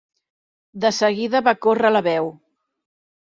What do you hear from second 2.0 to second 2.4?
veu.